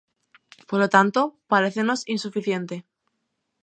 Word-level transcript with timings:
Polo 0.69 0.87
tanto, 0.95 1.21
parécenos 1.51 1.99
insuficiente. 2.15 2.75